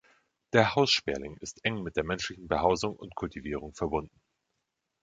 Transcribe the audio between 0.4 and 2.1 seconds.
Der Haussperling ist eng mit der